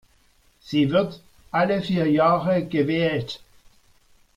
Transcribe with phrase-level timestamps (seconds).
[0.63, 1.21] Sie wird
[1.51, 3.39] alle vier Jahre gewählt.